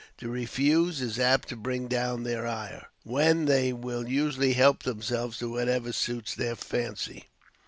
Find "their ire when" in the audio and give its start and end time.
2.23-3.45